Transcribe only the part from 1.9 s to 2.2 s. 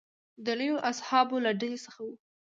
و.